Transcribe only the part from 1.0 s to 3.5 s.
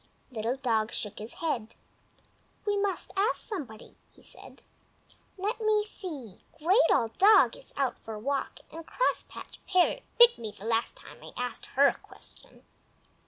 his head. "We must ask